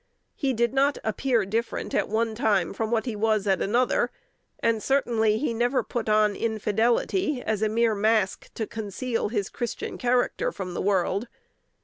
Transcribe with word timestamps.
He 0.33 0.51
did 0.53 0.73
not 0.73 0.97
"appear 1.03 1.45
different" 1.45 1.93
at 1.93 2.09
one 2.09 2.33
time 2.33 2.73
from 2.73 2.89
what 2.89 3.05
he 3.05 3.15
was 3.15 3.45
at 3.45 3.61
another, 3.61 4.09
and 4.59 4.81
certainly 4.81 5.37
he 5.37 5.53
never 5.53 5.83
put 5.83 6.09
on 6.09 6.35
infidelity 6.35 7.43
as 7.43 7.61
a 7.61 7.69
mere 7.69 7.93
mask 7.93 8.51
to 8.55 8.65
conceal 8.65 9.29
his 9.29 9.47
Christian 9.47 9.99
character 9.99 10.51
from 10.51 10.73
the 10.73 10.81
world. 10.81 11.27